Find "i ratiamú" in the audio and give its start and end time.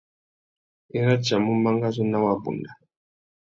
0.95-1.51